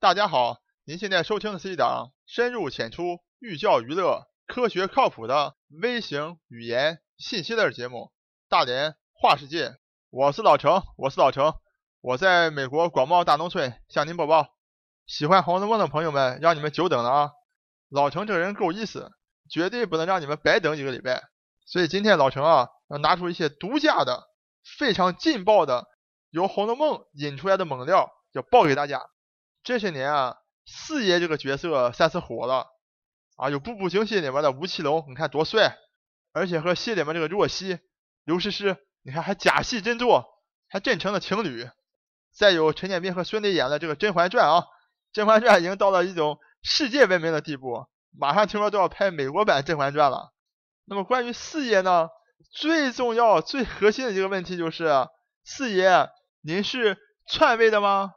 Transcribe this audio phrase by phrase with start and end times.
[0.00, 7.98] 大家好，您现在收听的是一档深入浅出、寓教于乐、科学靠谱的微型语言信息类节目
[8.48, 9.68] 《大连话世界》。
[10.08, 11.52] 我是老程，我是老程，
[12.00, 14.46] 我在美国广袤大农村向您播报。
[15.04, 17.30] 喜欢《红楼梦》的朋友们，让你们久等了啊！
[17.90, 19.10] 老程这人够意思，
[19.50, 21.24] 绝对不能让你们白等一个礼拜。
[21.66, 24.24] 所以今天老程啊，要拿出一些独家的、
[24.78, 25.84] 非常劲爆的。
[26.30, 29.04] 由《红楼梦》引出来的猛料要报给大家。
[29.62, 30.36] 这些年啊，
[30.66, 32.66] 四爷这个角色算是火了
[33.36, 35.76] 啊，有《步步惊心》里面的吴奇隆，你看多帅，
[36.32, 37.78] 而且和戏里面这个若曦、
[38.24, 40.26] 刘诗诗，你看还假戏真做，
[40.68, 41.68] 还真成了情侣。
[42.32, 44.60] 再有陈建斌和孙俪演的这个《甄嬛传》啊，
[45.12, 50.32] 《甄嬛传》已经到了一种世界闻名的地步，马上听说都要拍美国版《甄嬛传》了。
[50.84, 52.08] 那么关于四爷呢，
[52.52, 55.08] 最重要、最核心的一个问题就是
[55.44, 56.08] 四爷。
[56.42, 56.96] 您是
[57.26, 58.14] 篡位的吗？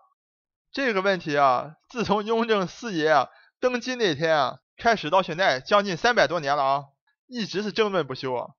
[0.74, 6.84] 这个问题啊，自从雍正四爷登基那天啊开始，到现在将近三百多年了啊，
[7.28, 8.50] 一直是争论不休。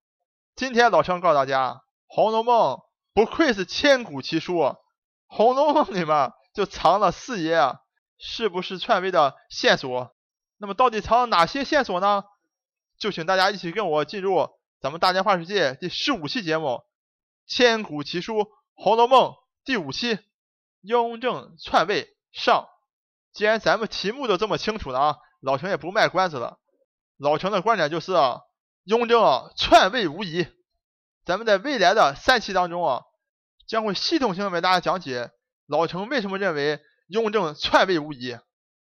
[0.54, 1.70] 今天老程告诉大家，
[2.06, 2.76] 《红楼梦》
[3.14, 4.58] 不愧是千古奇书，
[5.26, 7.58] 《红楼梦》里面就藏了四爷
[8.16, 10.14] 是不是篡位的线索。
[10.58, 12.22] 那么到底藏了哪些线索呢？
[12.96, 16.66] 就请大家一起跟我进入咱们大连画世界第十五期节目
[17.48, 18.34] 《千古奇书·
[18.76, 19.30] 红楼梦》。
[19.64, 20.20] 第五期，
[20.84, 22.68] 雍正篡位上。
[23.32, 26.58] 既然咱们题目都这么清楚了啊，老程也不卖关子了。
[27.16, 28.12] 老程的观点就是，
[28.84, 30.46] 雍正啊篡位无疑。
[31.24, 33.02] 咱们在未来的三期当中啊，
[33.66, 35.30] 将会系统性的为大家讲解
[35.66, 38.36] 老程为什么认为雍正篡位无疑。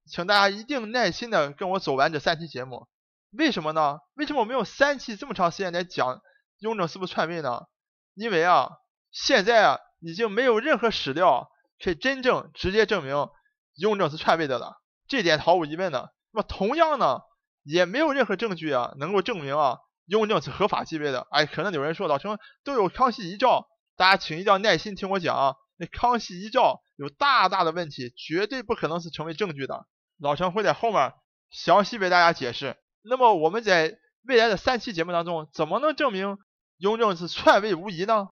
[0.06, 2.88] 请大家一定耐心的跟我走完这三期节目。
[3.32, 4.00] 为什么呢？
[4.14, 6.22] 为什么我们用三期这么长时间来讲
[6.60, 7.66] 雍正是不是篡位呢？
[8.14, 8.70] 因为啊，
[9.12, 9.80] 现在啊。
[10.00, 11.50] 已经没有任何史料
[11.84, 13.30] 可以真正直接证明
[13.76, 16.12] 雍正是篡位的了，这点毫无疑问的。
[16.32, 17.20] 那么同样呢，
[17.64, 21.28] 也没有任何证据啊能够证明啊雍正是合法继位的。
[21.32, 25.56] 哎，可能有人说老程都有康熙遗诏，大家请一定要耐心听我讲啊。
[25.78, 29.86] 那康熙遗诏有大大的问题，绝对不可能是成为证据的。
[30.20, 31.14] 老程会在后面
[31.52, 32.76] 详细为大家解释。
[33.04, 36.40] 那么我们在未来的三期节目当中，怎么能证明
[36.78, 38.30] 雍正是篡位无疑呢？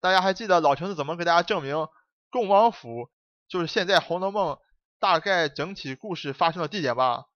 [0.00, 1.88] 大家还记得老程是怎么给大家证明
[2.30, 3.10] 恭王府
[3.48, 4.54] 就是现在《红楼梦》
[4.98, 7.26] 大概整体故事发生的地点吧？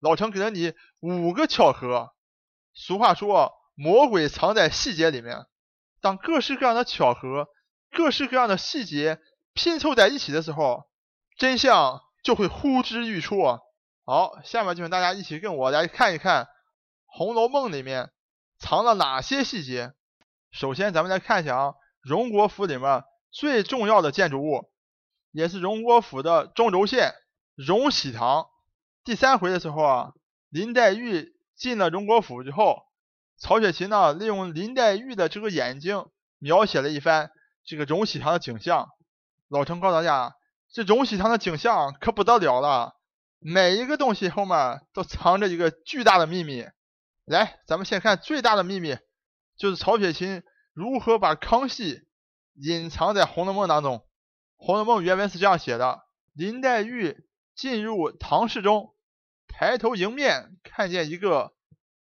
[0.00, 2.14] 老程给了你五个巧合。
[2.74, 5.46] 俗话说，魔鬼藏在细节里面。
[6.00, 7.48] 当各式各样的巧合、
[7.90, 9.18] 各式各样的细节
[9.54, 10.84] 拼凑在一起的时候，
[11.38, 13.42] 真相就会呼之欲出。
[14.04, 16.44] 好，下面就请大家一起跟我来看一看
[17.06, 18.12] 《红楼梦》里面
[18.58, 19.94] 藏了哪些细节。
[20.52, 21.74] 首先，咱们来看一下啊。
[22.02, 23.02] 荣国府里面
[23.38, 24.70] 最重要的建筑物，
[25.30, 27.12] 也是荣国府的中轴线——
[27.54, 28.46] 荣禧堂。
[29.04, 30.12] 第三回的时候啊，
[30.48, 32.84] 林黛玉进了荣国府之后，
[33.36, 36.06] 曹雪芹呢利用林黛玉的这个眼睛
[36.38, 37.30] 描写了一番
[37.66, 38.88] 这个荣禧堂的景象。
[39.48, 40.34] 老程告诉大家，
[40.72, 42.94] 这荣禧堂的景象可不得了了，
[43.38, 46.66] 每一个东西后面都藏着一个巨大的秘密。
[47.26, 48.96] 来，咱们先看最大的秘密，
[49.58, 50.42] 就是曹雪芹。
[50.72, 52.05] 如何把康熙
[52.56, 53.98] 隐藏在《红楼梦》当中？
[54.56, 56.02] 《红楼梦》原文是这样写的：
[56.32, 58.94] 林黛玉进入堂室中，
[59.46, 61.54] 抬头迎面看见一个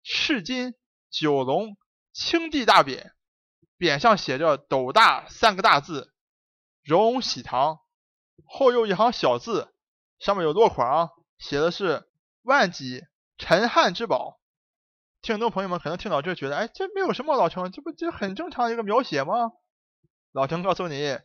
[0.02, 0.74] 赤金
[1.10, 1.76] 九龙
[2.12, 3.10] 青地大匾，
[3.78, 6.12] 匾上写着“斗大”三个大字，
[6.82, 7.80] 荣禧堂。
[8.46, 9.72] 后又一行小字，
[10.18, 12.08] 上面有落款啊，写的是
[12.42, 13.02] “万几
[13.38, 14.38] 陈汉之宝”。
[15.22, 19.52] 听众朋友们可能听到这觉得，哎，这没有什么，老程，这不这很正常的一个描写吗？
[20.34, 21.16] 老程告诉你，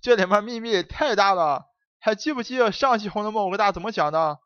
[0.00, 1.66] 这里面秘密太大了。
[1.98, 4.38] 还记不记得上期《红楼梦》我给大家怎么讲的？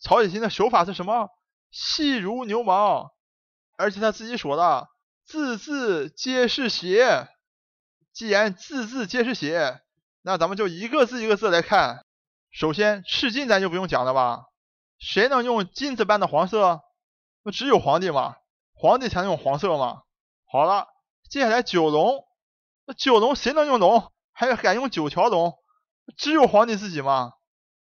[0.00, 1.30] 曹雪芹的手法是什么？
[1.72, 3.10] 细如牛毛，
[3.76, 4.86] 而且他自己说的，
[5.24, 7.28] 字字皆是血。
[8.12, 9.80] 既然字字皆是血，
[10.22, 12.04] 那咱们就一个字一个字来看。
[12.52, 14.44] 首先，赤金咱就不用讲了吧？
[15.00, 16.82] 谁能用金子般的黄色？
[17.42, 18.36] 那只有皇帝嘛。
[18.74, 20.02] 皇帝才能用黄色嘛？
[20.44, 20.86] 好了，
[21.28, 22.25] 接下来九龙，
[22.86, 24.12] 那九龙谁能用龙？
[24.32, 25.58] 还敢用九条龙？
[26.16, 27.32] 只有皇帝自己吗？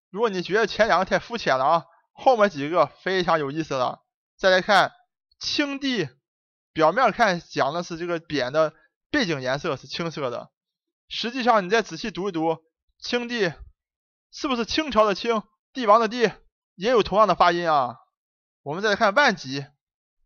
[0.10, 4.04] 如果你觉得前两个太肤浅了啊，后面几个非常有意思了。
[4.38, 4.92] 再来看
[5.40, 6.10] 青帝，
[6.74, 8.74] 表面看讲的是这个匾的
[9.10, 10.52] 背景颜色是青色的，
[11.08, 12.58] 实际上你再仔细读一读，
[13.00, 13.54] 青帝
[14.32, 16.32] 是不是清朝的清，帝王的帝，
[16.76, 17.98] 也有同样的发音啊？
[18.64, 19.66] 我们再来看万吉。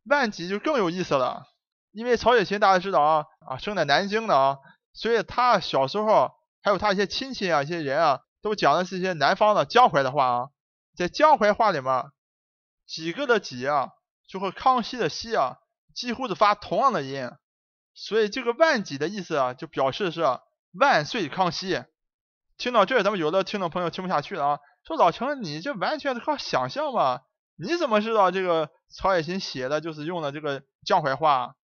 [0.05, 1.47] 万吉就更有意思了，
[1.93, 4.57] 因为曹雪芹大家知道啊啊生在南京的啊，
[4.91, 6.31] 所以他小时候
[6.61, 10.49] 还有他一些亲戚啊一些人啊都讲的是一些南方的江淮的话啊。
[10.95, 12.11] 在江淮话里面，
[12.85, 13.89] 几个的几啊，
[14.27, 15.57] 就和康熙的熙啊，
[15.95, 17.31] 几乎是发同样的音，
[17.95, 20.21] 所以这个万几的意思啊，就表示是
[20.73, 21.83] 万岁康熙。
[22.57, 27.21] 听到这儿，咱们有的听众朋友听不下去了啊，说老陈，你这完全是靠想象嘛？
[27.55, 31.55] 你怎么知道这个曹雪芹写的就是用的这个江淮话？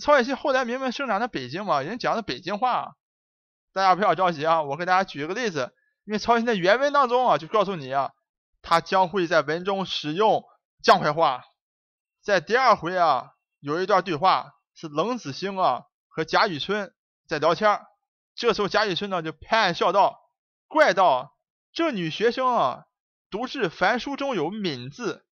[0.00, 2.96] 曹雪芹后来明明生长在北京嘛，人讲的北京话。
[3.74, 5.74] 大家不要着急啊，我给大家举一个例子，
[6.04, 8.12] 因为曹雪芹在原文当中啊，就告诉你啊，
[8.60, 10.44] 他将会在文中使用
[10.82, 11.44] 江淮话。
[12.22, 16.92] 在第二回啊，有一段对话是冷子兴啊和贾雨村
[17.26, 17.80] 在聊天，
[18.34, 20.20] 这时候贾雨村呢就拍案笑道
[20.68, 21.34] ：“怪道
[21.72, 22.84] 这女学生啊，
[23.30, 25.24] 读至凡书中有敏字，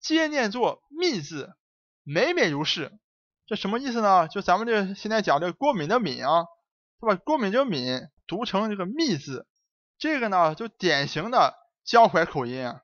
[0.00, 1.54] 皆念作密字，
[2.02, 2.98] 每每如是。”
[3.46, 4.28] 这什么意思呢？
[4.28, 6.44] 就咱们这现在讲这个过敏的敏啊。
[7.00, 9.46] 是吧郭敏这敏读成这个密字，
[9.98, 11.52] 这个呢就典型的
[11.84, 12.80] 江淮口音啊。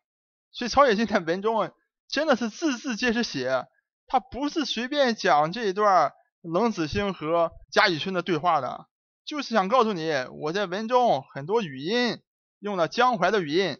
[0.52, 1.72] 所以曹雪芹在文中
[2.06, 3.66] 真的是字字皆是血，
[4.06, 6.12] 他不是随便讲这一段
[6.42, 8.88] 冷子兴和贾雨村的对话的，
[9.24, 12.20] 就是想告诉你，我在文中很多语音
[12.58, 13.78] 用了江淮的语音。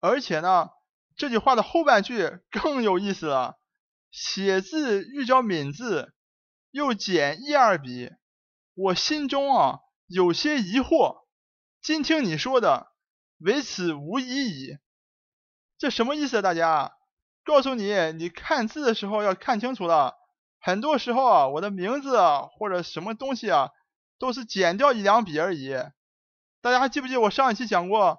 [0.00, 0.68] 而且呢，
[1.16, 3.56] 这句话的后半句更有意思了，
[4.16, 6.14] 写字欲教敏字，
[6.70, 8.10] 又减一二笔。
[8.72, 11.26] 我心中啊有些疑惑，
[11.82, 12.94] 今听你说的，
[13.40, 14.78] 唯此无疑矣。
[15.76, 16.40] 这什么意思啊？
[16.40, 16.96] 大家，
[17.44, 20.14] 告诉你，你看字的时候要看清楚了。
[20.60, 23.68] 很多时候啊，我的名字啊或者什么东西啊，
[24.18, 25.74] 都是减掉一两笔而已。
[26.62, 28.18] 大家还记不记得我上一期讲过，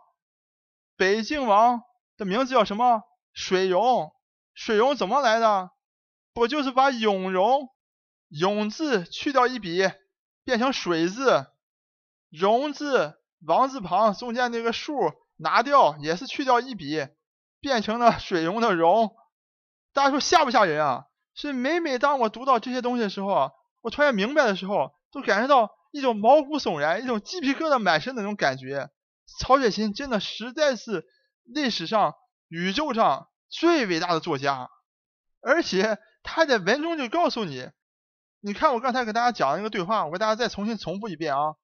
[0.95, 1.81] 北静王
[2.17, 3.01] 的名字叫什么？
[3.33, 4.13] 水溶。
[4.53, 5.71] 水溶怎么来的？
[6.37, 7.67] 不就是把永容
[8.27, 9.89] 永字去掉一笔？
[10.43, 11.47] 变成水字，
[12.29, 14.93] 荣字王字旁中间那个数
[15.37, 17.07] 拿掉，也是去掉一笔，
[17.59, 19.15] 变成了水溶的溶。
[19.93, 21.05] 大家说吓不吓人啊？
[21.33, 23.51] 是每每当我读到这些东西的时候，
[23.81, 28.91] 我突然明白的时候，都感觉到一种毛骨悚然，一种鸡皮疙瘩满身的那种感觉。
[29.39, 31.03] 曹雪芹真的实在是
[31.43, 32.13] 历史上、
[32.47, 34.69] 宇宙上最伟大的作家，
[35.41, 35.97] 而且
[36.27, 37.69] 他在文中就告诉你。
[38.41, 41.55] 你看，我刚才给大家讲了一个对话，我给大家再重新重复一遍啊。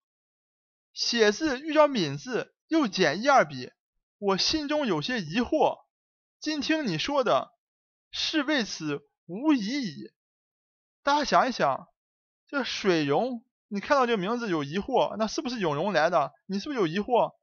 [0.94, 3.71] 写字遇着敏字，又减一二笔，
[4.18, 5.80] 我心中有些疑惑。
[6.39, 7.51] 今听你说的，
[8.12, 10.12] 是为此无疑矣。
[11.04, 11.88] 大家想一想，
[12.48, 16.31] 这水溶，你看到这个名字有疑惑，那是不是永溶来的？
[16.48, 17.33] 你是不是有疑惑？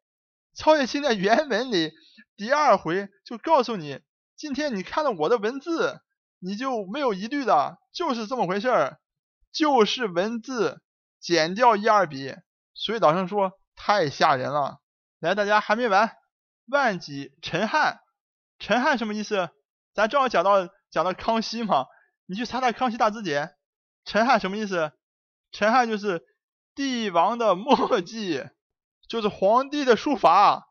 [0.55, 1.93] 曹雪芹在原文里
[2.37, 4.01] 第二回就告诉你，
[4.37, 6.01] 今天你看到我的文字，
[6.41, 8.99] 你就没有疑虑了，就是这么回事儿。
[9.53, 10.81] 就是文字
[11.21, 12.35] 减掉一二笔，
[12.75, 14.81] 所以老生说太吓人了。
[15.19, 16.17] 来，大家还没完，
[16.67, 18.01] 万几陈汉，
[18.59, 19.51] 陈汉什么意思？
[19.93, 21.87] 咱正好讲到讲到康熙嘛，
[22.27, 23.47] 你去查查《康熙大字典》，
[24.05, 24.93] 陈汉什么意思？
[25.51, 26.23] 陈汉就是
[26.75, 28.45] 帝王的墨迹，
[29.09, 30.69] 就是皇帝的书法。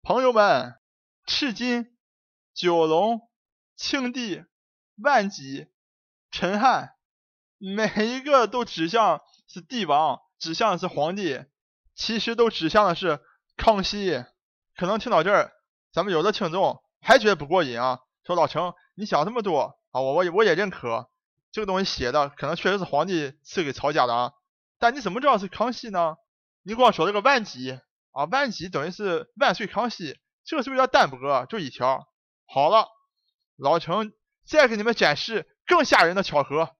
[0.00, 0.80] 朋友们，
[1.26, 1.96] 赤金、
[2.54, 3.28] 九龙、
[3.76, 4.42] 庆帝、
[5.02, 5.68] 万几、
[6.30, 6.94] 陈汉。
[7.58, 11.44] 每一个都指向是帝王，指向的是皇帝，
[11.94, 13.20] 其实都指向的是
[13.56, 14.24] 康熙。
[14.74, 15.52] 可能听到这儿，
[15.92, 21.08] 咱们有的听众还觉得不过瘾啊，说老程，你想这么多啊，我我我也认可，
[21.52, 24.32] 这个东西写的可能确实是皇帝赐给曹家的啊，
[24.78, 26.16] 但你怎么知道是康熙呢？
[26.64, 27.78] 你光说这个万几
[28.10, 31.46] 啊，万几等于是万岁康熙，这个是不是有点淡薄？
[31.46, 32.08] 就一条。
[32.46, 32.88] 好了，
[33.56, 34.12] 老程
[34.44, 36.74] 再给你们展示更吓人的巧合。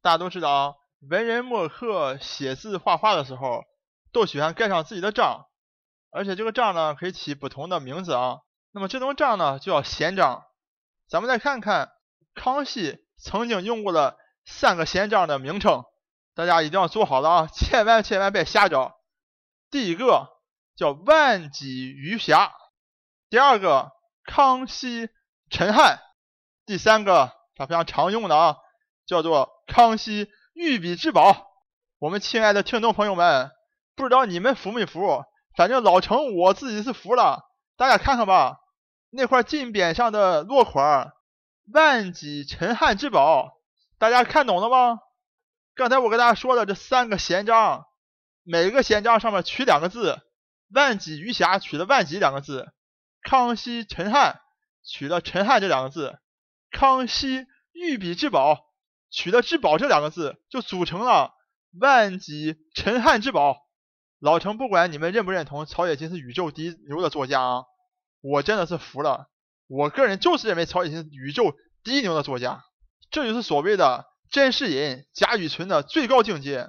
[0.00, 0.74] 大家都知道啊，
[1.08, 3.64] 文人墨客写字画画的时候，
[4.12, 5.46] 都喜欢盖上自己的章，
[6.10, 8.38] 而且这个章呢，可以起不同的名字啊。
[8.72, 10.44] 那么这种章呢，就叫闲章。
[11.08, 11.92] 咱们再看看，
[12.34, 15.84] 康熙曾经用过的三个闲章的名称，
[16.34, 18.96] 大家一定要做好了啊，千万千万别瞎找。
[19.70, 20.28] 第一个
[20.74, 22.52] 叫万几余霞，
[23.28, 23.92] 第二个
[24.24, 25.10] 康熙
[25.50, 26.00] 陈汉，
[26.66, 28.56] 第三个他非常常用的啊，
[29.06, 29.50] 叫做。
[29.68, 31.46] 康熙御笔之宝，
[31.98, 33.50] 我们亲爱的听众朋友们，
[33.94, 35.24] 不知道你们服没服？
[35.56, 37.42] 反正老程我自己是服了。
[37.76, 38.58] 大家看看吧，
[39.08, 41.12] 那块金匾上的落款
[41.72, 43.62] “万几陈汉之宝”，
[43.98, 44.98] 大家看懂了吗？
[45.74, 47.86] 刚才我跟大家说的这三个闲章，
[48.42, 50.20] 每个闲章上面取两个字
[50.74, 52.74] ，“万几余霞”取了“万几”两个字
[53.24, 54.40] ，“康熙陈汉”
[54.84, 56.18] 取了“陈汉”这两个字
[56.72, 58.68] ，“康熙御笔之宝”。
[59.14, 61.34] 取了“至宝”这两个字，就组成了
[61.78, 63.58] 万几陈汉之宝。
[64.18, 67.64] 老程不管你们认不认同，曹雪芹是宇宙第一流的作家啊，
[68.22, 69.28] 我真的是服了。
[69.66, 72.64] 我个人就是认为曹雪芹是宇宙第一牛的作家，
[73.10, 76.68] 这就是所谓的甄士隐、贾雨村的最高境界。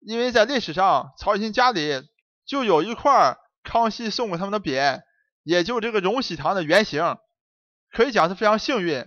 [0.00, 2.00] 因为在历史上，曹雪芹家里
[2.46, 5.02] 就有一块康熙送给他们的匾，
[5.42, 7.18] 也就这个荣禧堂的原型，
[7.90, 9.06] 可以讲是非常幸运。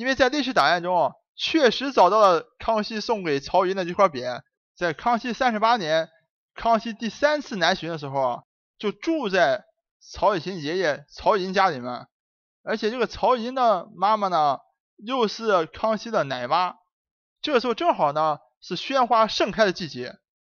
[0.00, 4.40] 因为在历史档案中，确实找到了康熙送给曹寅的这块匾。
[4.74, 6.08] 在康熙三十八年，
[6.54, 8.42] 康熙第三次南巡的时候啊，
[8.78, 9.62] 就住在
[10.00, 12.06] 曹雪芹爷爷曹寅家里面。
[12.62, 14.56] 而且这个曹寅的妈妈呢，
[14.96, 16.76] 又是康熙的奶妈。
[17.42, 20.16] 这个时候正好呢是宣花盛开的季节，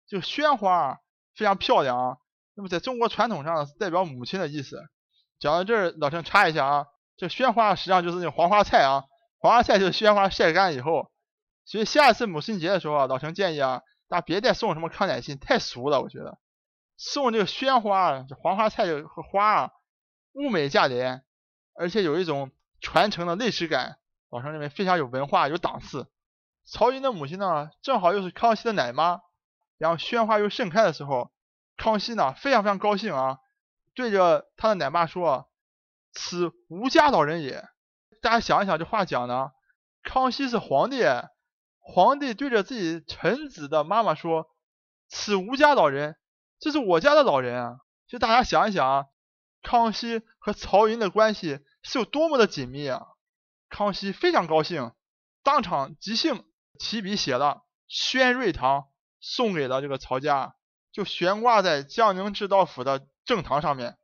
[0.09, 1.01] 就宣花
[1.35, 2.17] 非常漂亮。
[2.55, 4.81] 那么在中国传统上是代表母亲的意思。
[5.41, 9.03] 讲到这儿，老陈插一下啊，这宣花实际上就是那黄花菜啊，
[9.43, 11.11] 黄花菜就是鲜花晒干以后。
[11.65, 16.39] 所以下次母亲节的时候啊，老陈建议啊，大家别再送什么康乃馨，太俗了，我觉得。
[16.97, 19.71] 送这个鲜花，这黄花菜和花啊，
[20.35, 21.25] 物美价廉。
[21.75, 23.99] 而且有一种传承的历史感，
[24.31, 26.09] 老陈认为非常有文化、有档次。
[26.65, 29.21] 曹寅的母亲呢，正好又是康熙的奶妈，
[29.77, 31.33] 然后鲜花又盛开的时候，
[31.77, 33.39] 康熙呢非常非常高兴啊，
[33.95, 35.49] 对着他的奶妈说
[36.13, 37.67] ：“此吴家老人也。”
[38.23, 39.52] 大家想一想，这话讲的，
[40.05, 41.02] 康熙是皇帝，
[41.81, 44.49] 皇帝对着自己臣子的妈妈说
[45.11, 46.17] ：“此吴家老人，
[46.61, 49.07] 这是我家的老人啊。”就大家想一想啊。
[49.62, 53.07] 康熙和曹寅的关系是有多么的紧密啊！
[53.69, 54.93] 康熙非常高兴，
[55.45, 56.45] 当场即兴
[56.79, 58.88] 提笔写了“宣瑞堂”，
[59.21, 60.57] 送给了这个曹家，
[60.91, 63.97] 就悬挂在江宁知道府的正堂上面。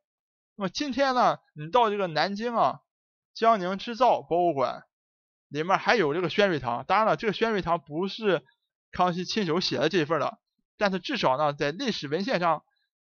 [0.54, 2.80] 那么今天呢，你到这个南京啊，
[3.38, 4.82] 江宁织造博物馆
[5.46, 6.84] 里面还有这个宣瑞堂。
[6.86, 8.44] 当然了，这个宣瑞堂不是
[8.90, 10.40] 康熙亲手写的这一份了，
[10.76, 12.64] 但是至少呢，在历史文献上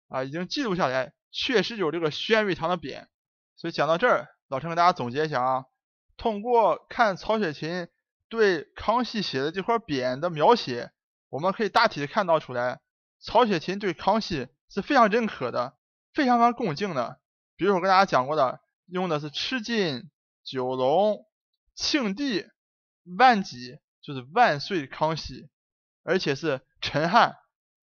[0.09, 1.13] 啊，已经记录下来。
[1.33, 3.07] 确实有这个宣瑞堂的匾，
[3.57, 5.65] 所以讲到这儿，老陈给大家总结一下啊。
[6.17, 7.89] 通过看曹雪芹
[8.29, 10.91] 对康熙写的这块匾的描写，
[11.29, 12.81] 我们可以大体的看到出来，
[13.21, 15.77] 曹雪芹对康熙是非常认可的，
[16.13, 17.21] 非常非常恭敬的。
[17.57, 20.11] 比如我跟大家讲过的，用的是吃金、
[20.45, 21.27] 九龙、
[21.75, 22.47] 庆帝、
[23.19, 25.49] 万几，就是万岁康熙，
[26.03, 27.37] 而且是陈汉，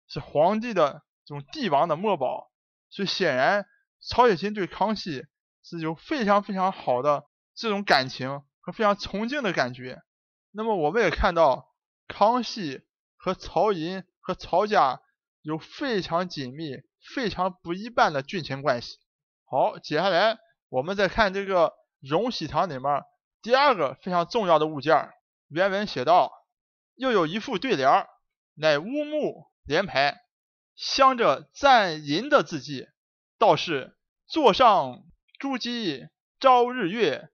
[0.08, 2.50] 是皇帝的这种帝王的墨宝。
[2.90, 3.66] 所以显然，
[4.00, 5.24] 曹雪芹对康熙
[5.62, 10.02] 是有非常非常好的这种感情和非常崇敬的感觉。
[10.52, 11.74] 那么我们也看到，
[12.06, 12.82] 康熙
[13.16, 15.00] 和曹寅和曹家
[15.42, 16.76] 有非常紧密、
[17.14, 18.98] 非常不一般的君臣关系。
[19.44, 21.72] 好，接下来我们再看这个
[22.06, 23.02] 荣禧堂里面
[23.40, 25.10] 第二个非常重要的物件。
[25.48, 26.32] 原文写道
[26.96, 28.06] ：“又有一副对联，
[28.54, 30.20] 乃乌木联排。”
[30.76, 32.88] 镶着赞银的字迹，
[33.38, 33.96] 道是
[34.26, 35.04] 座上
[35.38, 36.08] 珠玑
[36.40, 37.28] 朝日月，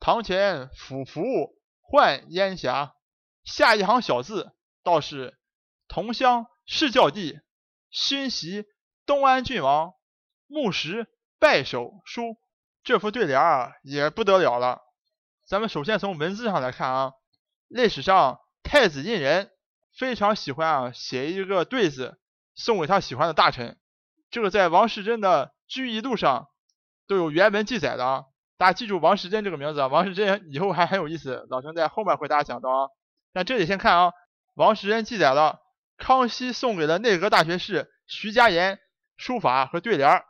[0.00, 1.22] 堂前俯伏
[1.80, 2.96] 唤烟霞。
[3.44, 5.38] 下一行小字，道是
[5.86, 7.38] 同乡世教弟，
[7.90, 8.64] 勋袭
[9.06, 9.92] 东安郡王，
[10.46, 11.06] 木石
[11.38, 12.38] 拜手书。
[12.84, 14.82] 这副对联啊，也不得了了。
[15.48, 17.12] 咱们首先从文字上来看啊，
[17.66, 19.50] 历史上太子胤仁
[19.98, 22.20] 非常喜欢啊写一个对子。
[22.56, 23.76] 送给他喜欢的大臣，
[24.30, 26.46] 这个在王世贞的《居易录》上
[27.08, 28.26] 都有原文记载的啊。
[28.56, 32.88] 大家记住王世贞这个名字啊，王世贞以后还很有意思，老陈在后面会大家讲到啊。
[33.32, 34.12] 但这里先看啊，
[34.54, 35.58] 王世贞记载了
[35.98, 38.78] 康熙送给了内阁大学士徐家言
[39.16, 40.24] 书法和对联儿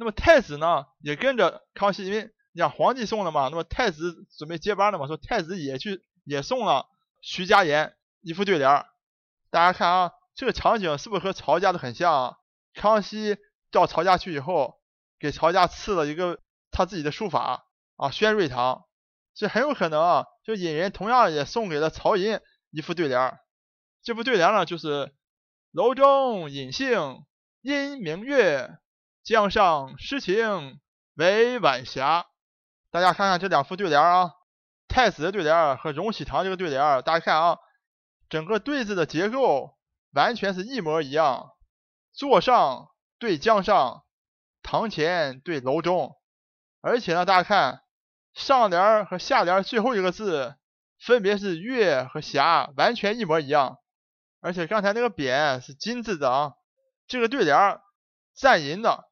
[0.00, 6.86] 那么太子呢也跟着康熙，因为你想皇帝送的嘛，那么太子准备接班的嘛，说太子也去也送了
[7.20, 8.86] 徐家言一副对联
[9.50, 10.12] 大家看啊。
[10.34, 12.38] 这个场景是不是和曹家的很像？
[12.72, 13.36] 康熙
[13.70, 14.80] 到曹家去以后，
[15.18, 16.40] 给曹家赐了一个
[16.70, 17.66] 他自己的书法
[17.96, 18.86] 啊，宣瑞堂。
[19.34, 22.40] 这很有可能啊，就隐人同样也送给了曹寅
[22.70, 23.38] 一副对联。
[24.02, 25.14] 这副对联呢，就是
[25.72, 27.22] “楼中隐姓
[27.60, 28.78] 因明月，
[29.22, 30.80] 江上诗情
[31.14, 32.26] 为晚霞”。
[32.90, 34.32] 大家看看这两副对联啊，
[34.88, 37.58] 太子的对联和荣禧堂这个对联，大家看啊，
[38.28, 39.76] 整个对子的结构。
[40.12, 41.52] 完全是一模一样，
[42.12, 42.88] 座上
[43.20, 44.02] 对江上，
[44.60, 46.16] 堂前对楼中，
[46.80, 47.84] 而且呢，大家看
[48.34, 50.56] 上联和下联最后一个字
[50.98, 53.78] 分别是月和霞，完全一模一样。
[54.40, 56.54] 而且刚才那个匾是金字的啊，
[57.06, 57.80] 这个对联
[58.34, 59.09] 赞银的，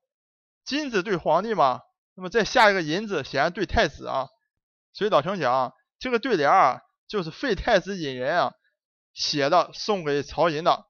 [0.69, 1.81] 金子对皇帝嘛，
[2.15, 4.29] 那么再下一个银子显然对太子啊。
[4.93, 8.53] 所以老陈讲，这个对联啊，就是废太子引人啊
[9.15, 10.85] 写的，送给曹寅的。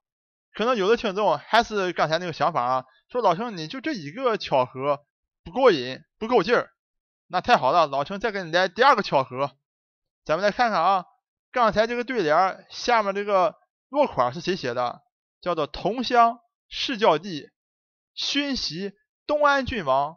[0.53, 5.05] 可能有的听众还是刚才那个想法啊，说老陈你就这一个巧合
[5.45, 6.71] 不过瘾不够劲儿，
[7.29, 9.53] 那太好了，老陈再给你来第二个巧合，
[10.25, 11.05] 咱们来看看啊，
[11.53, 13.55] 刚才这个对联下面这个
[13.91, 15.03] 落款是谁写的？
[15.41, 17.51] 叫做“同乡世教弟，
[18.15, 18.93] 勋袭
[19.29, 20.17] 东安郡王，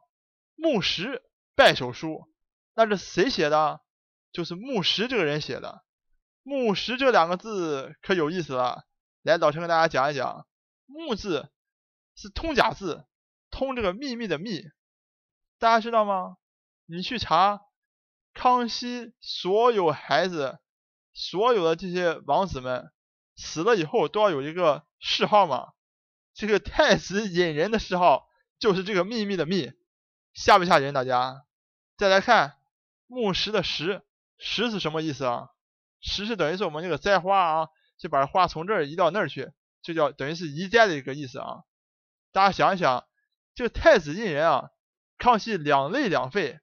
[0.55, 1.21] 牧石
[1.53, 2.27] 拜手书”。
[2.73, 3.81] 那是谁写的？
[4.31, 5.83] 就是牧石这个人写的。
[6.41, 8.85] 牧石这两个字可有意思了，
[9.21, 10.47] 来，老陈跟大家讲一讲。
[10.85, 11.51] 木字
[12.15, 13.05] 是通假字，
[13.49, 14.63] 通这个秘密的秘，
[15.59, 16.37] 大家知道吗？
[16.85, 17.61] 你去查
[18.33, 20.59] 康熙所有孩子，
[21.13, 22.89] 所有的这些王子们
[23.35, 25.73] 死了以后都要有一个谥号嘛？
[26.33, 28.29] 这个太子隐人的谥号
[28.61, 29.73] 就是这个秘密的秘，
[30.33, 30.93] 吓不吓人？
[30.93, 31.43] 大家
[31.97, 32.57] 再来看
[33.07, 34.03] 木石的石，
[34.37, 35.49] 石是什么意思啊？
[35.99, 39.51] 石是等于是我们这个栽花啊，就把花从这儿移到那儿去，
[39.81, 41.63] 就叫等于是移栽的一个意思啊。
[42.31, 43.03] 大家想一想，
[43.55, 44.69] 这个太子胤人啊，
[45.17, 46.59] 康熙两累两废。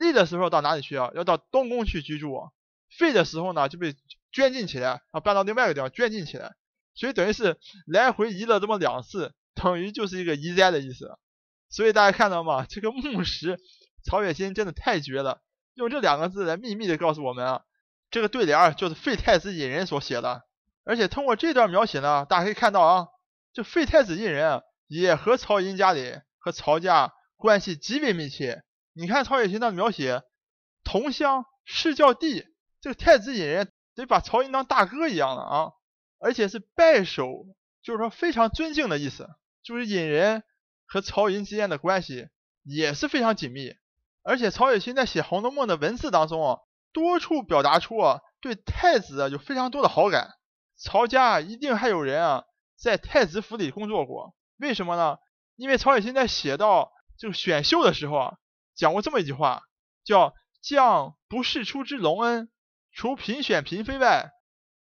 [0.00, 1.12] 立的时候到哪里去啊？
[1.14, 2.50] 要到东宫去居住。
[2.98, 3.94] 废的时候呢，就被
[4.32, 6.56] 圈禁起来，啊，搬到另外一个地方圈禁起来。
[6.94, 11.16] 所以等于是来回移了这么两次，等于就是一个移栽的意思。
[11.70, 12.66] 所以大家看到吗？
[12.68, 13.58] 这个木石，
[14.04, 15.42] 曹雪芹真的太绝了，
[15.74, 17.62] 用这两个字来秘密的告诉我们啊，
[18.10, 20.44] 这个对联儿就是废太子胤人所写的。
[20.84, 23.08] 而且通过这段描写呢，大家可以看到啊，
[23.52, 28.62] 这废太子胤人也和曹寅家里和曹家关系极为密切。
[28.94, 30.22] 你看曹雪芹的描写，
[30.82, 32.46] 同乡世教弟，
[32.80, 35.72] 这个太子胤人得把曹寅当大哥一样的啊，
[36.18, 37.44] 而且是拜手，
[37.82, 39.28] 就是说非常尊敬的意思，
[39.62, 40.42] 就是胤人
[40.88, 42.28] 和曹寅之间的关系
[42.64, 43.76] 也是非常紧密。
[44.22, 46.58] 而且曹雪芹在写《红楼梦》的文字当中啊，
[46.92, 50.34] 多处表达出啊对太子有非常多的好感。
[50.76, 52.44] 曹家一定还有人啊
[52.76, 55.18] 在太子府里工作过，为什么呢？
[55.54, 58.34] 因为曹雪芹在写到这个选秀的时候啊。
[58.76, 59.64] 讲过这么一句话，
[60.04, 62.48] 叫“将不世出之隆恩，
[62.92, 64.30] 除嫔选嫔妃外，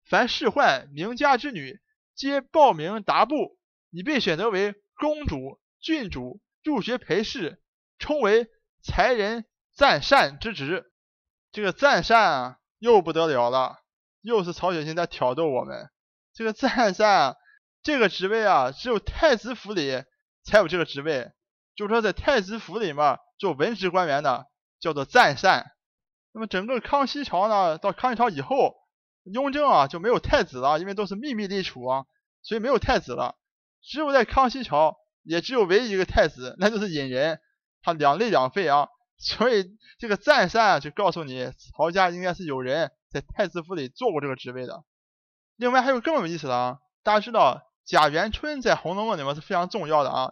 [0.08, 1.80] 凡仕宦名家之女，
[2.14, 3.58] 皆报名达部，
[3.90, 7.62] 以被选择为公主、郡主，入学陪侍，
[8.00, 8.48] 称为
[8.82, 10.92] 才人赞善之职。”
[11.52, 13.84] 这个赞善啊，又不得了了，
[14.22, 15.90] 又是曹雪芹在挑逗我们。
[16.34, 17.36] 这个赞善
[17.84, 20.04] 这个职位啊，只有太子府里
[20.44, 21.32] 才有这个职位，
[21.76, 23.20] 就是说在太子府里面。
[23.40, 24.48] 做文职官员的
[24.80, 25.70] 叫做赞善。
[26.32, 28.74] 那么整个康熙朝呢，到康熙朝以后，
[29.26, 32.06] 雍正啊就没有太子了，因为都是秘密立储啊，
[32.42, 33.38] 所以没有太子了。
[33.84, 37.40] 只有在康熙朝，也只有唯一一个太子，那就是隐人，
[37.82, 38.88] 他两肋两废啊。
[39.18, 39.66] 所以
[40.00, 44.84] 这个赞善就告诉你，曹家应该是有人在太子府里做过这个职位的。
[45.56, 50.32] 另外还有更有意思的啊，大家知道贾元春在《红楼梦》里面是非常重要的啊，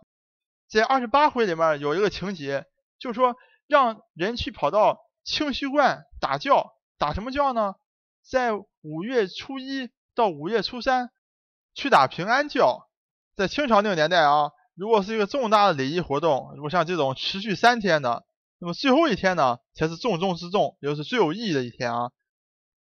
[0.70, 2.66] 在二十八回里面有一个情节。
[2.98, 3.36] 就是说，
[3.68, 7.76] 让人去跑到清虚观打醮，打什么醮呢？
[8.24, 11.10] 在五月初一到五月初三
[11.74, 12.88] 去打平安醮。
[13.36, 18.26] 在清朝那个年代啊，如果是一个重大的礼仪活动，如果像这种持续三天的，
[18.60, 22.12] 那么最后一天呢，才是重中之重，也是最有意义的一天啊。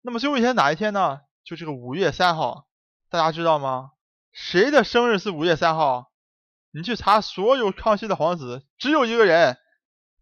[0.03, 1.21] 那么最后一天哪一天呢？
[1.45, 2.67] 就这个五月三号，
[3.11, 3.91] 大家知道吗？
[4.33, 6.13] 谁的生日是五月三号？
[6.71, 9.57] 你去查所有康熙的皇子，只有一个人。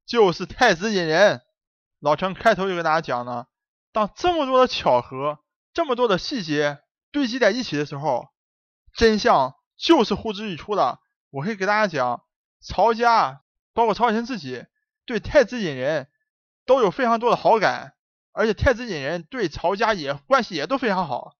[0.07, 1.43] 就是太子胤人，
[1.99, 3.49] 老陈开头就跟大家讲了，
[3.91, 5.41] 当这么多的巧合，
[5.75, 6.79] 这么多的细节
[7.11, 8.29] 堆积在一起的时候，
[8.95, 11.01] 真相就是呼之欲出了。
[11.31, 12.23] 我可以给大家讲，
[12.61, 14.65] 曹家包括曹雪芹自己
[15.05, 16.09] 对太子胤人
[16.65, 17.95] 都有非常多的好感，
[18.33, 21.35] 而且太子胤人对曹家也关系也都非常好。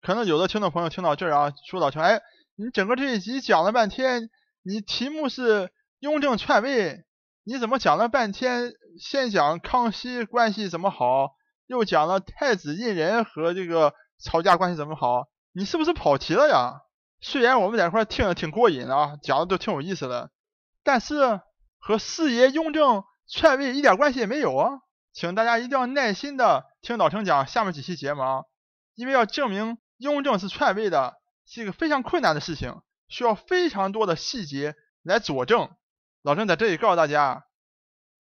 [0.00, 2.20] 可能有的听众朋友听到这儿啊，说老陈，哎，
[2.56, 4.30] 你整个这一集讲了半天，
[4.62, 7.04] 你题目是雍正篡位。
[7.44, 8.72] 你怎么讲了半天？
[9.00, 11.34] 先讲康熙关系怎么好，
[11.66, 15.28] 又讲了太子胤人和这个曹家关系怎么好？
[15.52, 16.82] 你是不是跑题了呀？
[17.20, 20.30] 虽然我们在一块听着挺过瘾的啊，讲的都挺有意思的，
[20.82, 21.40] 但是
[21.78, 24.80] 和四爷雍正篡位一点关系也没有啊！
[25.12, 28.42] 请大家一定要耐心的听老陈讲下面几期节目啊，
[28.94, 31.14] 因为要证明雍正是篡位的，
[31.46, 35.68] 是一个非常困难的事情，需要非常多的细节来佐证。
[36.22, 37.44] 老陈在这里告诉大家，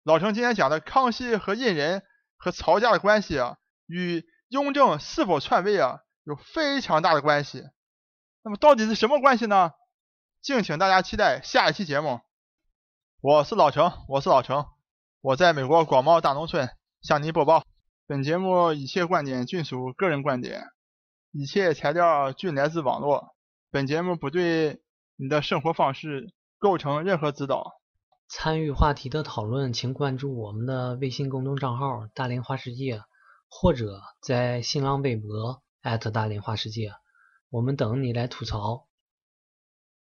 [0.03, 2.03] 老陈今天讲的康熙和胤人
[2.37, 7.63] 和曹家的关系啊，与雍正是否篡位啊有非常大的关系。
[8.49, 9.73] 那么到底是什么关系呢？
[10.41, 12.21] 敬请大家期待下一期节目。
[13.21, 14.65] 我是老程，我是老程，
[15.21, 16.71] 我在美国广袤大农村
[17.03, 17.63] 向您播报。
[18.07, 20.65] 本节目一切观点均属个人观点，
[21.31, 23.35] 一切材料均来自网络。
[23.71, 24.81] 本节目不对
[25.17, 27.75] 你的生活方式构成任何指导。
[28.31, 33.03] 参与话题的讨论，请关注我们的微信公众账号“大连花世界”，
[33.51, 36.95] 或者在新浪微博大连花世界，
[37.51, 38.88] 我们等你来吐槽。